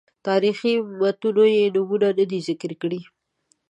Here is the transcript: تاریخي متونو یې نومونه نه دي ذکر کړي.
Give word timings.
تاریخي 0.27 0.73
متونو 0.99 1.43
یې 1.55 1.63
نومونه 1.75 2.09
نه 2.17 2.25
دي 2.29 2.39
ذکر 2.47 2.71
کړي. 2.81 3.01